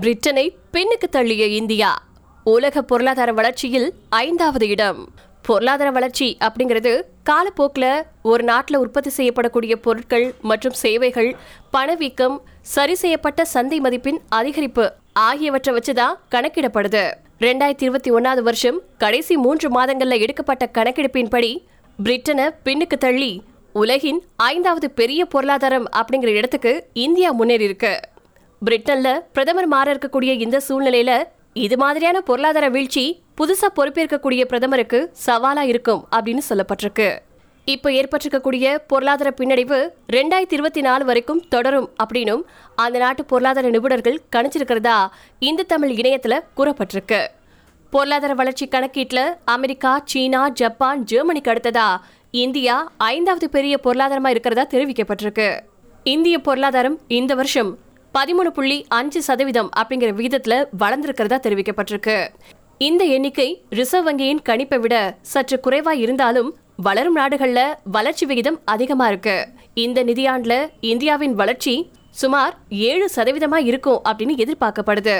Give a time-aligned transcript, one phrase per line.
[0.00, 1.90] பிரிட்டனை பின்னுக்கு தள்ளிய இந்தியா.
[2.44, 4.98] உலக பொருளாதார வளர்ச்சியில் ஐந்தாவது இடம்.
[5.42, 11.36] பொருளாதார வளர்ச்சி அப்படிங்கிறது காலப்போக்கில் ஒரு நாட்டில் உற்பத்தி செய்யப்படக்கூடிய பொருட்கள் மற்றும் சேவைகள்
[11.70, 17.04] பணவீக்கம் சரி செய்யப்பட்ட சந்தை மதிப்பின் அதிகரிப்பு ஆகியவற்றை வச்சுதான் கணக்கிடப்படுது.
[17.40, 21.52] ரெண்டாயிரத்தி இருபத்தி ஒன்னாவது வருஷம் கடைசி மூன்று மாதங்களில் எடுக்கப்பட்ட கணக்கெடுப்பின்படி
[21.98, 23.42] பிரிட்டனை பின்னுக்கு தள்ளி
[23.72, 27.94] உலகின் ஐந்தாவது பெரிய பொருளாதாரம் அப்படிங்கிற இடத்துக்கு இந்தியா முன்னேறி இருக்கு
[28.64, 31.12] பிரிட்டன்ல பிரதமர் மாற இருக்கக்கூடிய இந்த சூழ்நிலையில
[31.64, 33.04] இது மாதிரியான பொருளாதார வீழ்ச்சி
[33.38, 37.08] புதுசா பொறுப்பேற்கக்கூடிய பிரதமருக்கு சவாலா இருக்கும் அப்படின்னு சொல்லப்பட்டிருக்கு.
[37.74, 39.78] இப்போ ஏற்பட்டிருக்கக்கூடிய பொருளாதார பின்னடைவு
[40.16, 42.42] ரெண்டாயிரத்தி இருபத்தி நாலு வரைக்கும் தொடரும் அப்படின்னும்
[42.84, 44.98] அந்த நாட்டு பொருளாதார நிபுணர்கள் கணிச்சிருக்கிறதா
[45.48, 47.20] இந்த தமிழ் இணையத்தில் கூறப்பட்டிருக்கு.
[47.92, 49.24] பொருளாதார வளர்ச்சி கணக்கீட்டில்
[49.56, 51.88] அமெரிக்கா சீனா ஜப்பான் ஜெர்மனிக்கு அடுத்ததா
[52.44, 55.50] இந்தியா ஐந்தாவது பெரிய பொருளாதாரமாக இருக்கிறதா தெரிவிக்கப்பட்டிருக்கு.
[56.14, 57.72] இந்திய பொருளாதாரம் இந்த வருஷம்
[58.16, 62.28] பதிமூணு புள்ளி அஞ்சு சதவீதம் அப்படிங்கிற விகிதத்துல வளர்ந்திருக்கிறதா தெரிவிக்கப்பட்டிருக்கு.
[62.78, 69.48] இந்த எண்ணிக்கை ரிசர்வ் வங்கியின் கணிப்பை விட சற்று குறைவா இருந்தாலும் வளரும் நாடுகள்ல வளர்ச்சி விகிதம் அதிகமா இருக்கு.
[69.74, 75.16] இந்த நிதியாண்டுல இந்தியாவின் வளர்ச்சி சுமார் ஏழு சதவீதமா இருக்கும் அப்படின்னு எதிர்பார்க்கப்படுது.